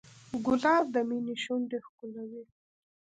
[0.45, 2.43] ګلاب د مینې شونډې ښکلوي.